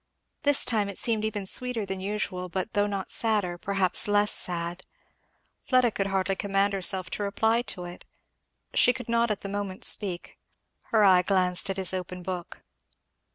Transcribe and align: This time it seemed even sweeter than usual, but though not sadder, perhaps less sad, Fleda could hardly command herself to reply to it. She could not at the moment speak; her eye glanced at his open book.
This 0.41 0.65
time 0.65 0.89
it 0.89 0.97
seemed 0.97 1.23
even 1.23 1.45
sweeter 1.45 1.85
than 1.85 1.99
usual, 1.99 2.49
but 2.49 2.73
though 2.73 2.87
not 2.87 3.11
sadder, 3.11 3.55
perhaps 3.59 4.07
less 4.07 4.31
sad, 4.31 4.81
Fleda 5.59 5.91
could 5.91 6.07
hardly 6.07 6.35
command 6.35 6.73
herself 6.73 7.11
to 7.11 7.21
reply 7.21 7.61
to 7.61 7.83
it. 7.83 8.03
She 8.73 8.93
could 8.93 9.07
not 9.09 9.29
at 9.29 9.41
the 9.41 9.47
moment 9.47 9.83
speak; 9.83 10.39
her 10.89 11.05
eye 11.05 11.21
glanced 11.21 11.69
at 11.69 11.77
his 11.77 11.93
open 11.93 12.23
book. 12.23 12.61